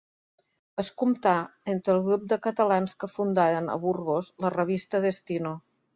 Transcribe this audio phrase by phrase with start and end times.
[0.83, 1.33] Es comptà
[1.75, 5.55] entre el grup de catalans que fundaren, a Burgos, la revista Destino.